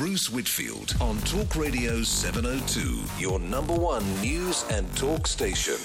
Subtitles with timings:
[0.00, 5.76] Bruce Whitfield on Talk Radio 702, your number one news and talk station.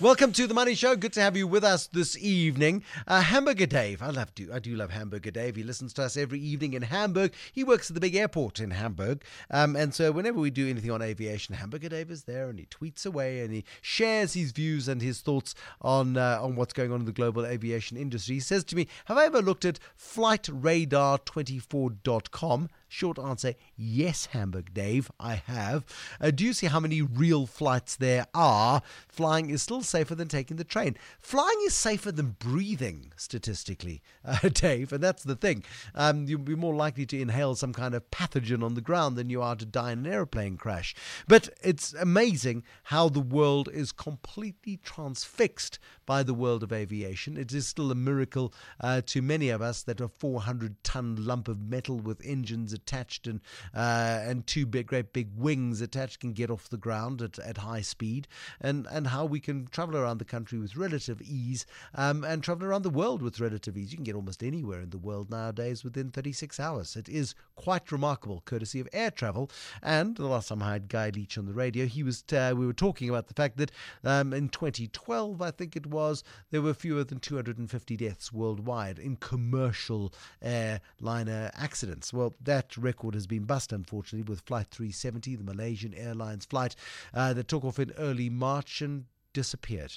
[0.00, 0.96] Welcome to the Money Show.
[0.96, 2.82] Good to have you with us this evening.
[3.06, 5.54] Uh, Hamburger Dave, I love to, I do love Hamburger Dave.
[5.54, 7.32] He listens to us every evening in Hamburg.
[7.52, 9.22] He works at the big airport in Hamburg,
[9.52, 12.66] um, and so whenever we do anything on aviation, Hamburger Dave is there, and he
[12.66, 16.90] tweets away and he shares his views and his thoughts on uh, on what's going
[16.90, 18.34] on in the global aviation industry.
[18.34, 25.12] He says to me, "Have I ever looked at FlightRadar24.com?" Short answer, yes, Hamburg Dave,
[25.20, 25.84] I have.
[26.20, 28.82] Uh, do you see how many real flights there are?
[29.06, 30.96] Flying is still safer than taking the train.
[31.20, 35.62] Flying is safer than breathing, statistically, uh, Dave, and that's the thing.
[35.94, 39.30] Um, you'll be more likely to inhale some kind of pathogen on the ground than
[39.30, 40.96] you are to die in an aeroplane crash.
[41.28, 47.36] But it's amazing how the world is completely transfixed by the world of aviation.
[47.36, 51.46] It is still a miracle uh, to many of us that a 400 ton lump
[51.46, 53.40] of metal with engines attached and
[53.74, 57.58] uh, and two big, great big wings attached can get off the ground at, at
[57.58, 58.26] high speed,
[58.60, 62.66] and, and how we can travel around the country with relative ease um, and travel
[62.66, 63.92] around the world with relative ease.
[63.92, 66.96] You can get almost anywhere in the world nowadays within 36 hours.
[66.96, 69.50] It is quite remarkable, courtesy of air travel.
[69.82, 72.66] And the last time I had Guy Leitch on the radio, he was uh, we
[72.66, 73.70] were talking about the fact that
[74.04, 79.16] um, in 2012, I think it was, there were fewer than 250 deaths worldwide in
[79.16, 82.12] commercial airliner accidents.
[82.12, 86.76] Well, that record has been bust, unfortunately, with Flight 370, the Malaysian Airlines flight
[87.12, 89.92] that took off in early March and disappeared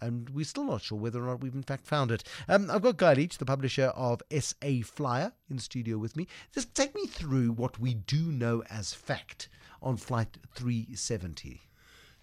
[0.00, 2.22] and we're still not sure whether or not we've in fact found it.
[2.48, 6.26] Um, I've got Guy Leitch, the publisher of SA Flyer, in studio with me.
[6.54, 9.48] Just take me through what we do know as fact
[9.82, 11.62] on Flight 370.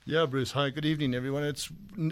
[0.08, 0.52] Yeah, Bruce.
[0.52, 1.44] Hi, good evening, everyone.
[1.44, 1.70] It's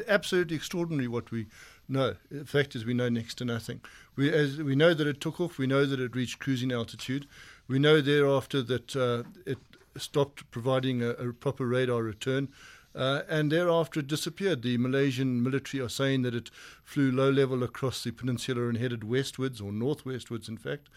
[0.07, 1.45] absolutely extraordinary what we
[1.87, 2.15] know.
[2.31, 3.81] The fact is, we know next to nothing.
[4.15, 5.59] We, as, we know that it took off.
[5.59, 7.27] We know that it reached cruising altitude.
[7.67, 9.57] We know thereafter that uh, it
[9.97, 12.49] stopped providing a, a proper radar return.
[12.95, 14.61] Uh, and thereafter it disappeared.
[14.61, 16.51] The Malaysian military are saying that it
[16.83, 20.89] flew low level across the peninsula and headed westwards, or northwestwards, in fact.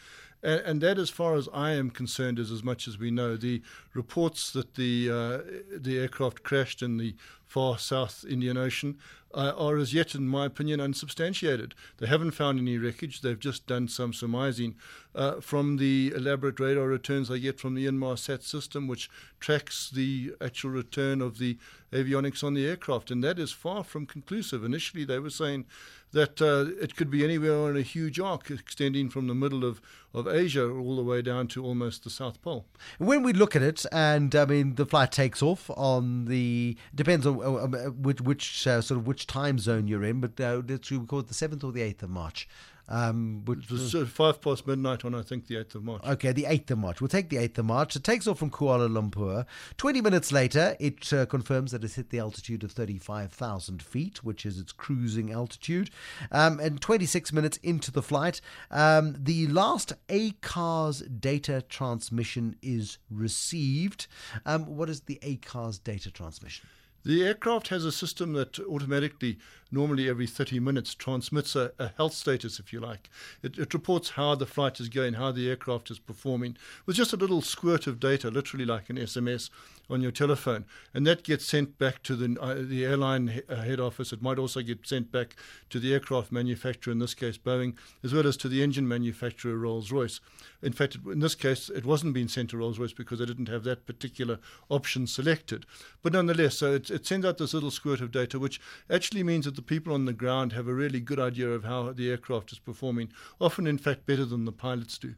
[0.47, 3.37] And, and that, as far as I am concerned, is as much as we know.
[3.37, 3.63] The
[3.95, 5.39] reports that the uh,
[5.77, 8.99] the aircraft crashed in the far South Indian Ocean
[9.35, 11.75] uh, are as yet, in my opinion, unsubstantiated.
[11.99, 13.21] They haven't found any wreckage.
[13.21, 14.77] They've just done some surmising
[15.15, 20.35] uh, from the elaborate radar returns they get from the Inmarsat system, which tracks the
[20.41, 21.59] actual return of the
[21.93, 24.65] avionics on the aircraft, and that is far from conclusive.
[24.65, 25.67] Initially, they were saying
[26.17, 29.83] that uh, it could be anywhere on a huge arc extending from the middle of,
[30.15, 32.65] of Asia all the way down to almost the South Pole.
[32.97, 37.27] When we look at it, and I mean, the flight takes off on the depends
[37.27, 40.91] on uh, which, which uh, sort of which time zone you're in, but uh, let's
[40.91, 42.49] we call it the seventh or the eighth of March.
[42.89, 46.05] Um, which it was uh, five past midnight on, I think, the 8th of March.
[46.05, 47.01] Okay, the 8th of March.
[47.01, 47.97] We'll take the 8th of March.
[47.97, 49.45] It takes off from Kuala Lumpur.
[49.77, 54.47] 20 minutes later, it uh, confirms that it's hit the altitude of 35,000 feet, which
[54.47, 55.91] is its cruising altitude.
[56.31, 64.07] Um, and 26 minutes into the flight, um, the last ACARS data transmission is received.
[64.45, 66.69] Um, what is the ACARS data transmission?
[67.07, 69.39] The aircraft has a system that automatically,
[69.71, 73.11] normally every 30 minutes, transmits a, a health status, if you like.
[73.43, 76.57] It, it, reports how the flight is going, how the aircraft is performing,
[76.87, 79.51] with just a little squirt of data, literally like an SMS
[79.89, 80.65] on your telephone.
[80.95, 84.13] And that gets sent back to the, uh, the airline he- uh, head office.
[84.13, 85.37] It might also get sent back
[85.71, 89.57] to the aircraft manufacturer, in this case Boeing, as well as to the engine manufacturer,
[89.57, 90.21] Rolls Royce.
[90.63, 93.49] In fact, in this case, it wasn't being sent to Rolls Royce because they didn't
[93.49, 94.39] have that particular
[94.69, 95.67] option selected.
[96.03, 98.61] But nonetheless, so it's, it sends out this little squirt of data, which
[98.91, 101.93] actually means that the people on the ground have a really good idea of how
[101.93, 105.15] the aircraft is performing, often, in fact, better than the pilots do.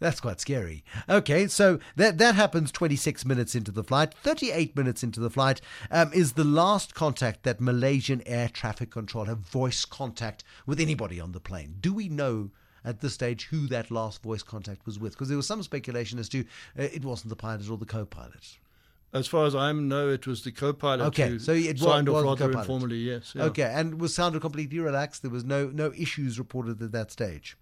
[0.00, 0.84] That's quite scary.
[1.08, 4.12] Okay, so that that happens 26 minutes into the flight.
[4.12, 9.26] 38 minutes into the flight um, is the last contact that Malaysian air traffic control
[9.26, 11.76] have voice contact with anybody on the plane.
[11.80, 12.50] Do we know
[12.84, 15.12] at this stage who that last voice contact was with?
[15.12, 16.40] Because there was some speculation as to
[16.78, 18.58] uh, it wasn't the pilot or the co-pilot.
[19.14, 22.18] As far as I know, it was the co-pilot okay, who so it signed was,
[22.18, 22.62] off rather co-pilot.
[22.64, 22.96] informally.
[22.98, 23.32] Yes.
[23.34, 23.44] yeah.
[23.44, 25.22] Okay, and was sounded completely relaxed.
[25.22, 27.56] There was no no issues reported at that stage.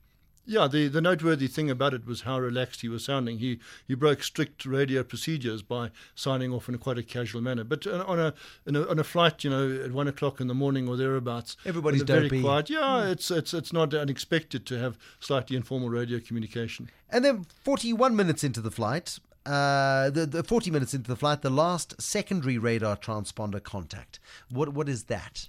[0.44, 3.38] Yeah, the, the noteworthy thing about it was how relaxed he was sounding.
[3.38, 7.62] He he broke strict radio procedures by signing off in a quite a casual manner.
[7.62, 8.34] But uh, on a,
[8.66, 11.56] on a on a flight, you know, at one o'clock in the morning or thereabouts,
[11.64, 12.42] Everybody's very dopey.
[12.42, 12.70] quiet.
[12.70, 16.90] Yeah, it's it's it's not unexpected to have slightly informal radio communication.
[17.08, 21.42] And then 41 minutes into the flight, uh, the, the 40 minutes into the flight,
[21.42, 24.20] the last secondary radar transponder contact.
[24.50, 25.48] What what is that?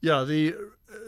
[0.00, 0.54] Yeah, the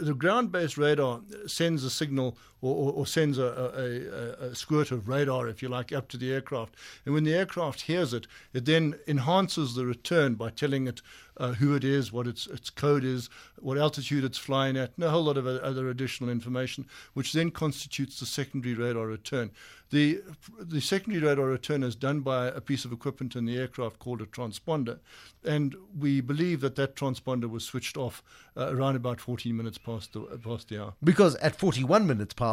[0.01, 5.09] the ground-based radar sends a signal or, or, sends a, a, a, a, squirt of
[5.09, 6.75] radar, if you like, up to the aircraft.
[7.05, 11.01] And when the aircraft hears it, it then enhances the return by telling it
[11.39, 15.05] uh, who it is, what its its code is, what altitude it's flying at, and
[15.05, 19.51] a whole lot of other additional information, which then constitutes the secondary radar return.
[19.91, 20.21] The
[20.59, 24.21] the secondary radar return is done by a piece of equipment in the aircraft called
[24.21, 24.99] a transponder,
[25.45, 28.23] and we believe that that transponder was switched off
[28.57, 30.95] uh, around about 14 minutes past the past the hour.
[31.03, 32.48] Because at 41 minutes past,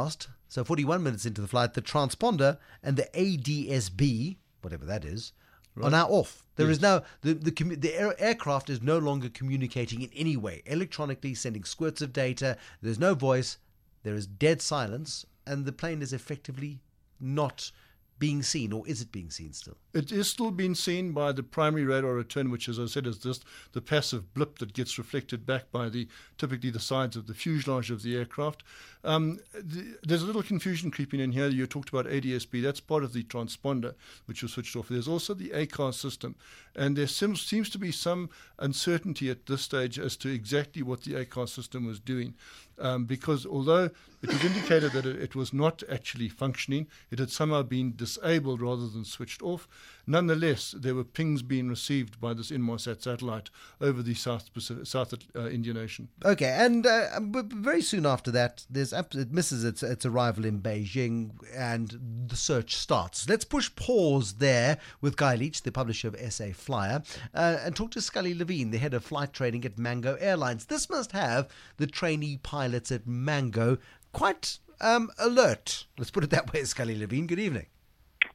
[0.47, 5.33] so 41 minutes into the flight, the transponder and the ADSB, whatever that is,
[5.75, 5.87] right.
[5.87, 6.43] are now off.
[6.55, 6.77] There yes.
[6.77, 11.33] is now the the, the air, aircraft is no longer communicating in any way electronically,
[11.33, 12.57] sending squirts of data.
[12.81, 13.57] There's no voice.
[14.03, 16.81] There is dead silence, and the plane is effectively
[17.19, 17.71] not
[18.17, 19.75] being seen, or is it being seen still?
[19.93, 23.17] It is still being seen by the primary radar return, which, as I said, is
[23.17, 26.07] just the passive blip that gets reflected back by the
[26.37, 28.63] typically the sides of the fuselage of the aircraft.
[29.03, 31.47] Um, the, there's a little confusion creeping in here.
[31.47, 32.63] You talked about ADSB.
[32.63, 33.95] That's part of the transponder,
[34.25, 34.87] which was switched off.
[34.87, 36.35] There's also the ACARS system,
[36.75, 38.29] and there seems, seems to be some
[38.59, 42.33] uncertainty at this stage as to exactly what the ACARS system was doing
[42.79, 43.89] um, because although
[44.21, 48.61] it was indicated that it, it, was not actually functioning, it had somehow been disabled
[48.61, 49.67] rather than switched off.
[50.07, 53.49] Nonetheless, there were pings being received by this Inmarsat satellite
[53.81, 56.09] over the South Pacific, South uh, Indian Ocean.
[56.23, 61.31] Okay, and uh, very soon after that, there's it misses its its arrival in Beijing,
[61.55, 63.27] and the search starts.
[63.29, 67.01] Let's push pause there with Guy Leitch, the publisher of SA Flyer,
[67.33, 70.65] uh, and talk to Scully Levine, the head of flight training at Mango Airlines.
[70.65, 71.47] This must have
[71.77, 73.77] the trainee pilots at Mango
[74.11, 75.85] quite um, alert.
[75.99, 77.27] Let's put it that way, Scully Levine.
[77.27, 77.67] Good evening.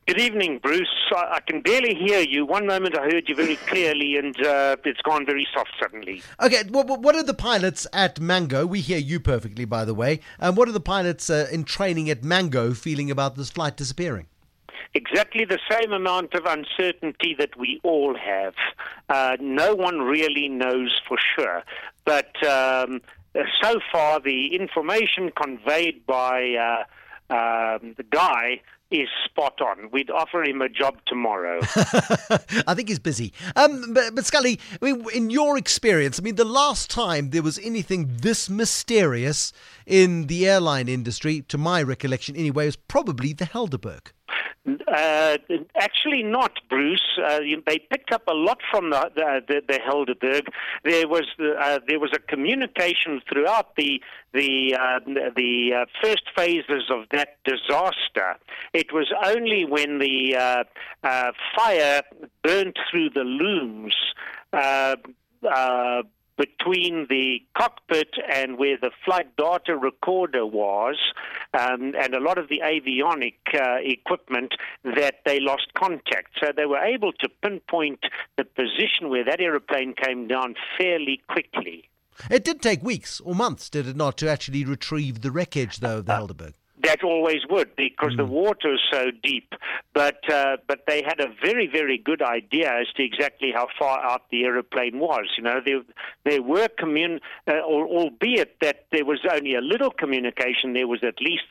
[0.06, 0.88] Good evening, Bruce.
[1.14, 2.46] I, I, can barely hear you.
[2.46, 6.22] One moment I heard you very clearly, and uh, it's gone very soft suddenly.
[6.40, 8.66] Okay, what, what are the pilots at Mango?
[8.66, 10.20] We hear you perfectly, by the way.
[10.38, 13.76] And um, what are the pilots uh, in training at Mango feeling about this flight
[13.76, 14.26] disappearing?
[14.94, 18.54] Exactly the same amount of uncertainty that we all have.
[19.08, 21.62] Uh, no one really knows for sure.
[22.04, 23.00] But um,
[23.62, 26.84] so far, the information conveyed by
[27.30, 28.60] uh, um, the guy
[28.90, 29.88] is spot on.
[29.92, 31.60] We'd offer him a job tomorrow.
[32.66, 33.32] I think he's busy.
[33.54, 37.42] Um, but, but Scully, I mean, in your experience, I mean, the last time there
[37.42, 39.52] was anything this mysterious
[39.86, 44.08] in the airline industry, to my recollection anyway, was probably the Helderberg.
[44.66, 45.38] Uh,
[45.76, 47.18] actually, not Bruce.
[47.24, 50.48] Uh, they picked up a lot from the the, the, the Helderberg.
[50.84, 54.02] There was uh, there was a communication throughout the
[54.34, 55.00] the uh,
[55.34, 58.36] the uh, first phases of that disaster.
[58.74, 60.36] It was only when the
[61.02, 62.02] uh, fire
[62.42, 63.94] burned through the looms
[66.40, 70.96] between the cockpit and where the flight data recorder was,
[71.52, 76.30] um, and a lot of the avionic uh, equipment, that they lost contact.
[76.40, 78.00] So they were able to pinpoint
[78.38, 81.90] the position where that aeroplane came down fairly quickly.
[82.30, 85.98] It did take weeks or months, did it not, to actually retrieve the wreckage, though,
[85.98, 86.54] of the uh, Helderberg?
[86.82, 88.18] That always would because mm.
[88.18, 89.54] the water is so deep.
[89.94, 93.98] But uh, but they had a very very good idea as to exactly how far
[94.00, 95.26] out the aeroplane was.
[95.36, 95.82] You know, there
[96.24, 100.72] there were commun, uh, albeit that there was only a little communication.
[100.72, 101.44] There was at least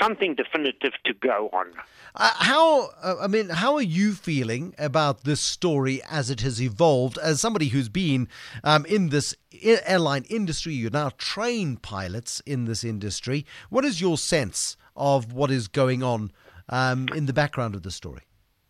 [0.00, 1.66] something definitive to go on.
[2.14, 6.60] Uh, how uh, I mean, how are you feeling about this story as it has
[6.60, 7.18] evolved?
[7.18, 8.28] As somebody who's been
[8.62, 13.46] um, in this airline industry, you now train pilots in this industry.
[13.70, 16.32] What is your sense of what is going on
[16.68, 18.22] um, in the background of the story?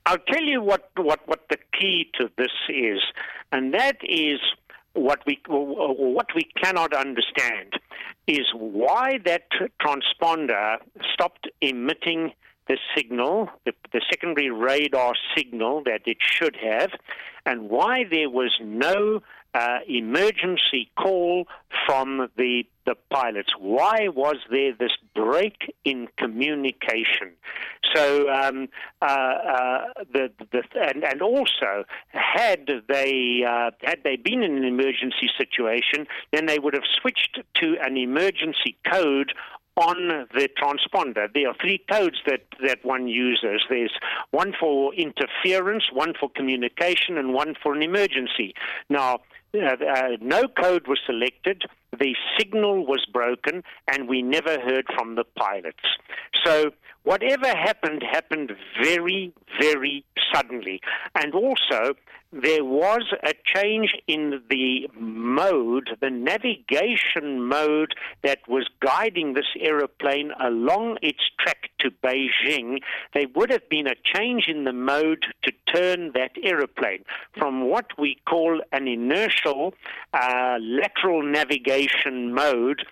[0.06, 3.00] I'll tell you what, what, what the key to this is,
[3.52, 4.38] and that is
[4.92, 7.72] what we what we cannot understand
[8.26, 9.42] is why that
[9.80, 10.76] transponder
[11.12, 12.32] stopped emitting
[12.68, 16.90] the signal, the, the secondary radar signal that it should have,
[17.44, 19.20] and why there was no
[19.54, 21.46] uh, emergency call
[21.86, 23.50] from the the pilots.
[23.58, 27.32] Why was there this break in communication?
[27.94, 28.68] So, um,
[29.00, 34.64] uh, uh, the, the, and, and also, had they uh, had they been in an
[34.64, 39.32] emergency situation, then they would have switched to an emergency code
[39.76, 41.26] on the transponder.
[41.32, 43.62] There are three codes that, that one uses.
[43.68, 43.92] There's
[44.30, 48.54] one for interference, one for communication, and one for an emergency.
[48.88, 49.20] Now,
[49.54, 51.62] uh, no code was selected,
[51.98, 55.84] the signal was broken, and we never heard from the pilots.
[56.44, 56.72] So
[57.04, 60.80] whatever happened happened very, very suddenly.
[61.14, 61.94] And also,
[62.42, 70.32] there was a change in the mode, the navigation mode that was guiding this aeroplane
[70.42, 72.80] along its track to Beijing.
[73.14, 77.04] There would have been a change in the mode to turn that aeroplane
[77.38, 79.74] from what we call an inertial
[80.12, 81.83] uh, lateral navigation
[82.34, 82.84] mode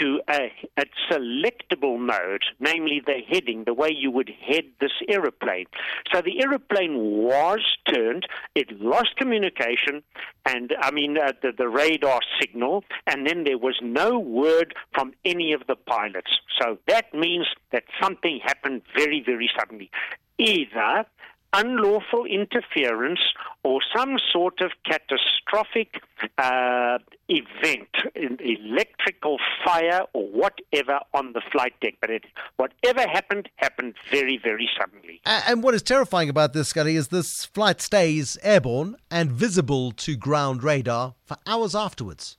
[0.00, 5.66] to a, a, selectable mode, namely the heading, the way you would head this aeroplane.
[6.12, 7.60] So the aeroplane was
[7.92, 10.02] turned, it lost communication,
[10.46, 15.12] and I mean uh, the, the radar signal, and then there was no word from
[15.24, 16.30] any of the pilots.
[16.60, 19.90] So that means that something happened very, very suddenly.
[20.38, 21.04] Either
[21.52, 23.20] unlawful interference
[23.62, 26.02] or some sort of catastrophic
[26.38, 31.94] uh, event, electrical fire or whatever on the flight deck.
[32.00, 32.24] But it,
[32.56, 35.20] whatever happened, happened very, very suddenly.
[35.24, 40.16] And what is terrifying about this, Scotty, is this flight stays airborne and visible to
[40.16, 42.36] ground radar for hours afterwards.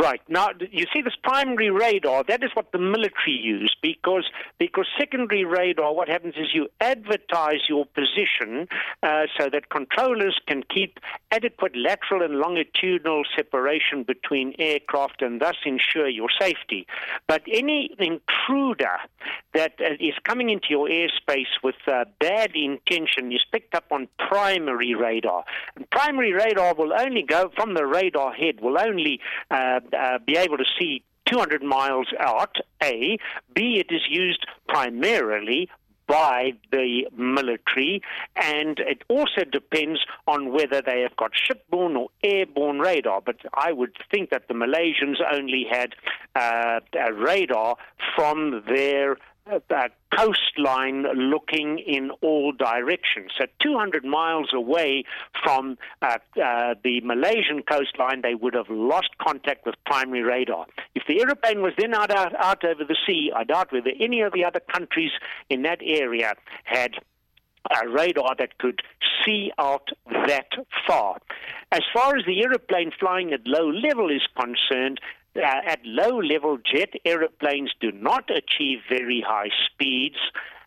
[0.00, 0.22] Right.
[0.30, 4.24] Now, you see this primary radar, that is what the military use because,
[4.58, 8.66] because secondary radar, what happens is you advertise your position
[9.02, 15.56] uh, so that controllers can keep adequate lateral and longitudinal separation between aircraft and thus
[15.66, 16.86] ensure your safety.
[17.28, 18.96] But any intruder
[19.52, 24.08] that uh, is coming into your airspace with uh, bad intention is picked up on
[24.30, 25.44] primary radar.
[25.76, 30.36] And primary radar will only go from the radar head, will only uh, uh, be
[30.36, 33.18] able to see 200 miles out, A.
[33.54, 35.68] B, it is used primarily
[36.10, 38.02] by the military,
[38.34, 43.20] and it also depends on whether they have got shipborne or airborne radar.
[43.20, 45.94] But I would think that the Malaysians only had
[46.34, 46.80] uh,
[47.12, 47.76] radar
[48.16, 49.18] from their
[49.50, 53.32] uh, coastline looking in all directions.
[53.38, 55.04] So 200 miles away
[55.42, 60.66] from uh, uh, the Malaysian coastline, they would have lost contact with primary radar.
[60.94, 64.20] If the aeroplane was then out, out, out over the sea, I doubt whether any
[64.20, 65.12] of the other countries
[65.48, 66.94] in that area had
[67.70, 68.80] a radar that could
[69.24, 69.88] see out
[70.26, 70.48] that
[70.86, 71.18] far.
[71.72, 75.00] As far as the aeroplane flying at low level is concerned,
[75.36, 80.16] uh, at low level jet aeroplanes do not achieve very high speeds.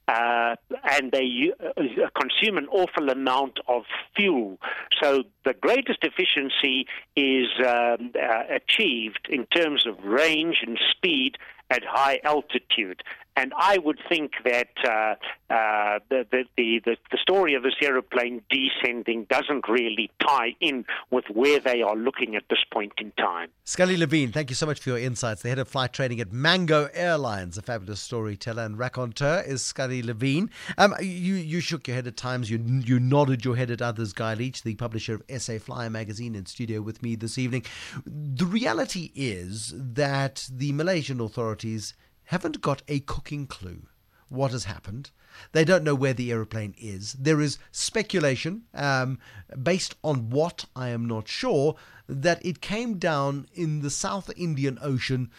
[0.05, 4.57] Uh, and they uh, consume an awful amount of fuel.
[5.01, 11.37] So the greatest efficiency is um, uh, achieved in terms of range and speed
[11.69, 13.01] at high altitude.
[13.35, 15.15] And I would think that uh,
[15.53, 21.25] uh, the, the, the, the, story of this aeroplane descending doesn't really tie in with
[21.29, 23.49] where they are looking at this point in time.
[23.63, 25.41] Scully Levine, thank you so much for your insights.
[25.41, 30.03] The head of flight training at Mango Airlines, a fabulous storyteller and raconteur, is Scully
[30.03, 30.49] Levine.
[30.77, 34.13] Um, you, you shook your head at times, you, you nodded your head at others.
[34.13, 37.65] Guy Leitch, the publisher of SA Flyer magazine, in studio with me this evening.
[38.05, 41.93] The reality is that the Malaysian authorities
[42.33, 43.83] haven't got a cooking clue
[44.27, 45.11] what has happened.
[45.51, 47.13] They don't know where the aeroplane is.
[47.13, 49.19] There is speculation, um,
[49.61, 51.75] based on what I am not sure,
[52.09, 55.29] that it came down in the South Indian Ocean,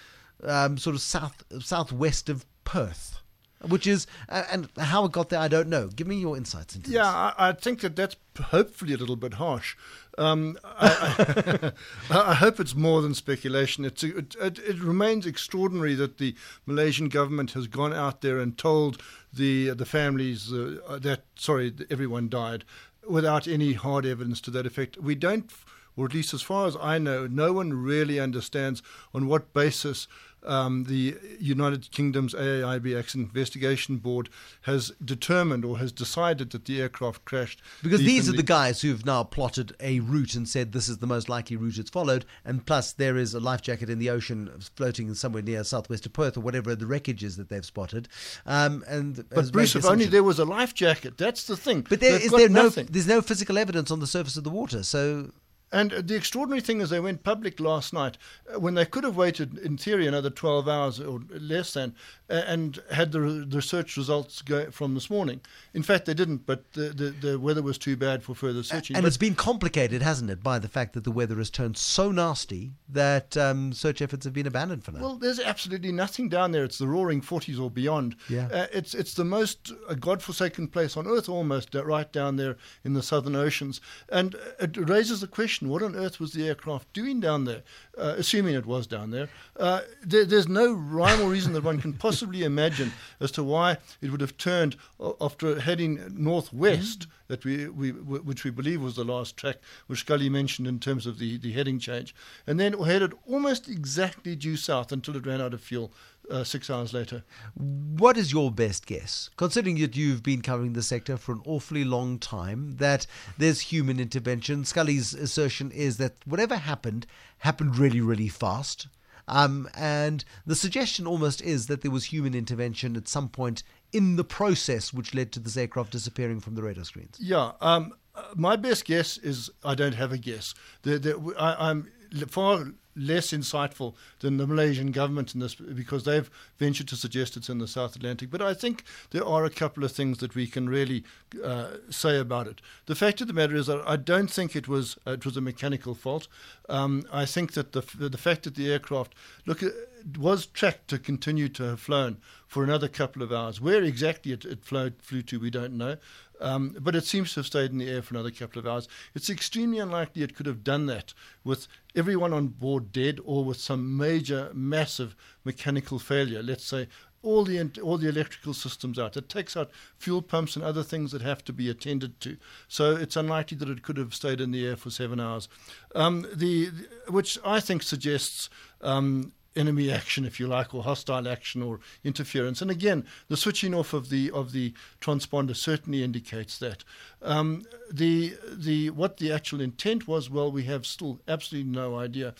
[0.44, 3.20] um, sort of south southwest of Perth
[3.68, 5.88] which is uh, and how it got there, I don't know.
[5.88, 7.06] Give me your insights into yeah, this.
[7.06, 9.76] Yeah, I, I, think that that's hopefully a little bit harsh.
[10.16, 11.72] Um, I,
[12.10, 13.84] I, I, hope it's more than speculation.
[13.84, 16.34] It's it, it, it, remains extraordinary that the
[16.66, 19.02] Malaysian government has gone out there and told
[19.32, 22.64] the the families uh, that sorry everyone died
[23.08, 24.98] without any hard evidence to that effect.
[24.98, 25.50] We don't
[25.96, 28.82] or at least as far as I know, no one really understands
[29.14, 30.08] on what basis
[30.44, 34.28] um, the United Kingdom's AAIB Accident Investigation Board
[34.62, 37.62] has determined or has decided that the aircraft crashed.
[37.82, 40.98] Because these are the, the guys who've now plotted a route and said this is
[40.98, 44.10] the most likely route it's followed, and plus there is a life jacket in the
[44.10, 48.08] ocean floating somewhere near southwest of Perth or whatever the wreckage is that they've spotted.
[48.46, 51.86] Um, and but Bruce, if only there was a life jacket, that's the thing.
[51.88, 52.68] But there, is there no?
[52.68, 55.30] There's no physical evidence on the surface of the water, so
[55.74, 58.16] and the extraordinary thing is, they went public last night
[58.48, 61.96] uh, when they could have waited, in theory, another 12 hours or less than,
[62.28, 65.40] and had the, the research results go from this morning.
[65.74, 68.96] In fact, they didn't, but the, the, the weather was too bad for further searching.
[68.96, 71.76] And but it's been complicated, hasn't it, by the fact that the weather has turned
[71.76, 75.00] so nasty that um, search efforts have been abandoned for now.
[75.00, 76.64] Well, there's absolutely nothing down there.
[76.64, 78.16] It's the roaring 40s or beyond.
[78.30, 78.48] Yeah.
[78.50, 82.56] Uh, it's, it's the most uh, godforsaken place on earth, almost, uh, right down there
[82.84, 83.82] in the southern oceans.
[84.08, 87.62] And it raises the question what on earth was the aircraft doing down there,
[87.98, 89.28] uh, assuming it was down there?
[89.58, 90.24] Uh, there?
[90.24, 94.10] There's no rhyme or reason that one can possibly possibly imagine as to why it
[94.10, 94.76] would have turned
[95.20, 97.06] after heading northwest, mm.
[97.28, 99.56] that we, we, which we believe was the last track,
[99.86, 102.14] which Scully mentioned in terms of the, the heading change,
[102.46, 105.92] and then headed almost exactly due south until it ran out of fuel
[106.30, 107.22] uh, six hours later.
[107.54, 111.84] What is your best guess, considering that you've been covering the sector for an awfully
[111.84, 113.06] long time, that
[113.36, 114.64] there's human intervention?
[114.64, 117.06] Scully's assertion is that whatever happened,
[117.38, 118.88] happened really, really fast.
[119.26, 123.62] Um, and the suggestion almost is that there was human intervention at some point
[123.92, 127.16] in the process which led to this aircraft disappearing from the radar screens.
[127.20, 127.52] Yeah.
[127.60, 130.54] Um, uh, my best guess is I don't have a guess.
[130.82, 131.90] The, the, I, I'm
[132.28, 132.66] far
[132.96, 137.58] less insightful than the Malaysian government in this because they've ventured to suggest it's in
[137.58, 138.30] the South Atlantic.
[138.30, 141.04] But I think there are a couple of things that we can really
[141.42, 142.60] uh, say about it.
[142.86, 145.36] The fact of the matter is that I don't think it was uh, it was
[145.36, 146.28] a mechanical fault.
[146.68, 149.14] Um, I think that the the fact that the aircraft
[149.46, 149.70] look uh,
[150.18, 153.60] was tracked to continue to have flown for another couple of hours.
[153.60, 155.96] Where exactly it, it flowed, flew to, we don't know.
[156.40, 158.88] Um, but it seems to have stayed in the air for another couple of hours.
[159.14, 163.58] It's extremely unlikely it could have done that with everyone on board dead or with
[163.58, 166.42] some major, massive mechanical failure.
[166.42, 166.88] Let's say
[167.24, 169.16] all the all the electrical systems out.
[169.16, 172.36] It takes out fuel pumps and other things that have to be attended to.
[172.68, 175.48] So it's unlikely that it could have stayed in the air for seven hours.
[175.94, 176.70] Um, the,
[177.08, 178.50] which I think suggests.
[178.80, 182.60] Um, enemy action, if you like, or hostile action or interference.
[182.62, 186.84] And again, the switching off of the of the transponder certainly indicates that.
[187.22, 192.34] Um, the the what the actual intent was, well, we have still absolutely no idea.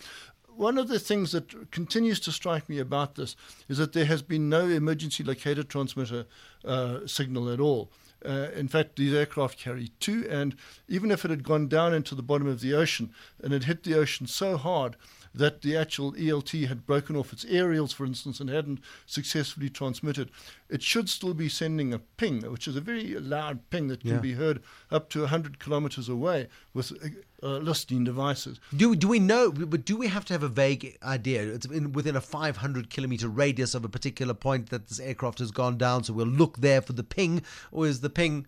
[0.55, 3.35] One of the things that continues to strike me about this
[3.67, 6.25] is that there has been no emergency locator transmitter
[6.63, 7.91] uh, signal at all.
[8.25, 10.55] Uh, in fact, these aircraft carry two, and
[10.87, 13.11] even if it had gone down into the bottom of the ocean
[13.43, 14.95] and it hit the ocean so hard
[15.37, 20.31] that the actual ELT had broken off its aerials, for instance, and hadn't successfully transmitted,
[20.69, 24.11] it should still be sending a ping, which is a very loud ping that can
[24.11, 24.19] yeah.
[24.19, 24.61] be heard
[24.91, 27.09] up to 100 kilometers away with uh,
[27.45, 28.59] uh, listening devices.
[28.75, 31.43] Do, do we know, but do we have to have a vague idea?
[31.43, 35.51] It's in, within a 500 kilometer radius of a particular point that this aircraft has
[35.51, 38.47] gone down, so we'll look there for the ping, or is the ping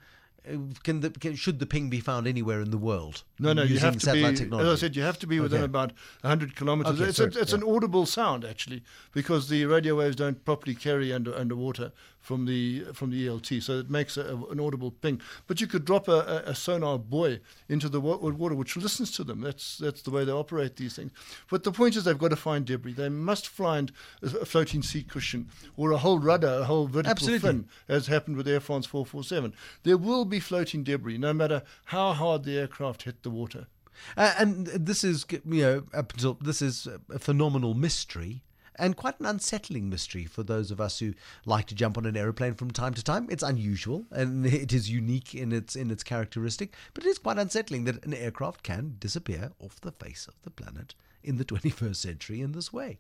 [0.83, 3.23] can the, can, should the ping be found anywhere in the world?
[3.39, 4.21] No, no, you have to be.
[4.21, 4.69] Technology?
[4.69, 5.65] As I said, you have to be within okay.
[5.65, 6.99] about 100 kilometers.
[6.99, 7.57] Okay, it's, a, it's yeah.
[7.57, 11.91] an audible sound actually, because the radio waves don't properly carry under underwater
[12.27, 15.21] from the from the ELT, so it makes a, an audible ping.
[15.47, 19.39] But you could drop a, a, sonar buoy into the water, which listens to them.
[19.39, 21.11] That's that's the way they operate these things.
[21.49, 22.93] But the point is, they've got to find debris.
[22.93, 27.49] They must find a floating seat cushion or a whole rudder, a whole vertical Absolutely.
[27.49, 29.53] fin, as happened with Air France 447.
[29.83, 33.67] There will be floating debris, no matter how hard the aircraft hit the water.
[34.15, 38.43] Uh, and this is, you know, up until this is a phenomenal mystery
[38.77, 41.13] and quite an unsettling mystery for those of us who
[41.45, 43.27] like to jump on an aeroplane from time to time.
[43.29, 47.39] It's unusual and it is unique in its in its characteristic, but it is quite
[47.39, 51.95] unsettling that an aircraft can disappear off the face of the planet in the 21st
[51.95, 52.99] century in this way.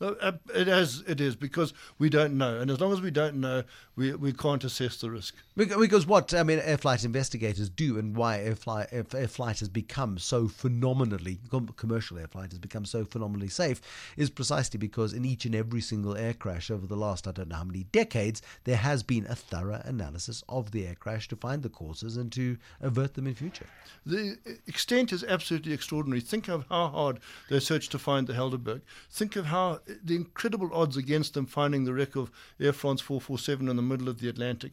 [0.00, 1.02] Uh, it is.
[1.06, 3.64] It is because we don't know, and as long as we don't know,
[3.96, 5.34] we we can't assess the risk.
[5.56, 9.60] Because what I mean, air flight investigators do, and why air flight air, air flight
[9.60, 11.38] has become so phenomenally
[11.76, 13.82] commercial air flight has become so phenomenally safe,
[14.16, 17.48] is precisely because in each and every single air crash over the last I don't
[17.48, 21.36] know how many decades, there has been a thorough analysis of the air crash to
[21.36, 23.66] find the causes and to avert them in future.
[24.06, 26.20] The extent is absolutely extraordinary.
[26.20, 28.80] Think of how hard they searched to find the Helderberg.
[29.10, 33.68] Think of how the incredible odds against them finding the wreck of Air France 447
[33.68, 34.72] in the middle of the Atlantic.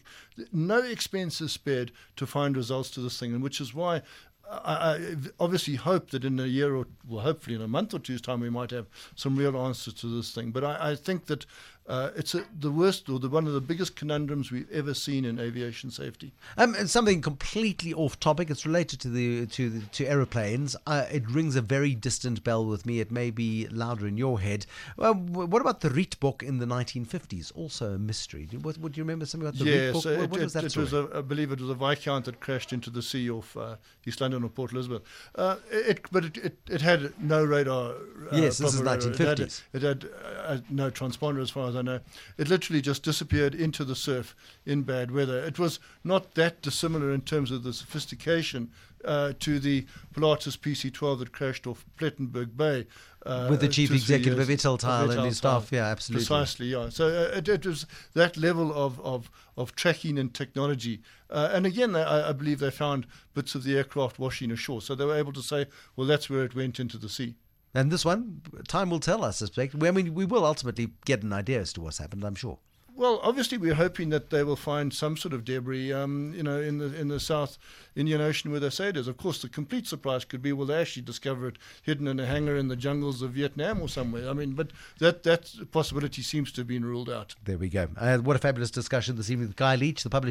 [0.51, 4.01] No expense is spared to find results to this thing, and which is why
[4.49, 8.21] I, obviously hope that in a year or well, hopefully in a month or two's
[8.21, 10.51] time, we might have some real answers to this thing.
[10.51, 11.45] But I, I think that
[11.87, 15.23] uh, it's a, the worst or the, one of the biggest conundrums we've ever seen
[15.23, 16.33] in aviation safety.
[16.57, 18.49] Um, something completely off topic.
[18.49, 20.75] It's related to the to the, to aeroplanes.
[20.85, 22.99] Uh, it rings a very distant bell with me.
[22.99, 24.65] It may be louder in your head.
[24.97, 27.53] Well, what about the Rietbok in the 1950s?
[27.55, 28.49] Also a mystery.
[28.61, 30.19] What, would you remember something about the yes, Rietbok?
[30.19, 30.63] What, what it, was that?
[30.65, 30.83] It story?
[30.83, 33.77] was a, I believe it was a Viscount that crashed into the sea off uh,
[34.05, 35.03] East London or Port Elizabeth.
[35.35, 37.91] Uh, it, but it, it, it, had no radar.
[37.91, 37.95] Uh,
[38.33, 39.61] yes, this is 1950s.
[39.71, 40.09] It had, it had
[40.45, 41.99] uh, no transponder as far as I know.
[42.37, 44.35] It literally just disappeared into the surf
[44.65, 45.39] in bad weather.
[45.39, 48.71] It was not that dissimilar in terms of the sophistication
[49.05, 52.87] uh, to the Pilatus PC-12 that crashed off Plettenberg Bay.
[53.25, 56.25] Uh, With the chief executive of Italtile and his staff, yeah, absolutely.
[56.25, 56.89] Precisely, yeah.
[56.89, 61.01] So uh, it, it, was that level of, of, of tracking and technology.
[61.29, 64.81] Uh, and again, I, I, believe they found bits of the aircraft washing ashore.
[64.81, 67.35] So they were able to say, well, that's where it went into the sea.
[67.73, 69.75] And this one, time will tell, I suspect.
[69.75, 72.59] I mean, we will ultimately get an idea as to what's happened, I'm sure.
[72.97, 76.59] Well, obviously, we're hoping that they will find some sort of debris, um, you know,
[76.59, 77.59] in the in the South
[77.95, 79.07] Indian Ocean where they say it is.
[79.07, 82.25] Of course, the complete surprise could be well, they actually discover it hidden in a
[82.25, 84.27] hangar in the jungles of Vietnam or somewhere.
[84.27, 87.35] I mean, but that that possibility seems to have been ruled out.
[87.45, 87.87] There we go.
[87.95, 90.25] Uh, what a fabulous discussion this evening with Guy Leitch, the publisher.